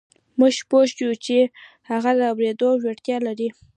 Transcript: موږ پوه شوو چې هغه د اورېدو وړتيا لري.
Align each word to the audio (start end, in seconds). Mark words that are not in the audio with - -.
موږ 0.39 0.55
پوه 0.69 0.85
شوو 0.93 1.15
چې 1.25 1.37
هغه 1.89 2.11
د 2.17 2.19
اورېدو 2.31 2.69
وړتيا 2.83 3.17
لري. 3.27 3.49